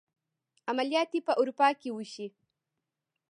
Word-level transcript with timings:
عملیات 0.69 1.07
دې 1.13 1.19
په 1.27 1.33
اروپا 1.39 1.67
کې 1.79 1.89
وشي. 1.93 2.27